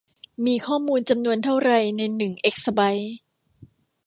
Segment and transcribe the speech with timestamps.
[0.45, 3.15] มีข้อมูลจำนวนเท่าไรในหนึ่งเอกซะไบท์